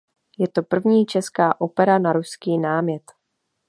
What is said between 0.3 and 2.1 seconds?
Je to první česká opera